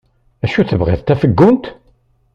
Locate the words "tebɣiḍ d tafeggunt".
0.63-1.65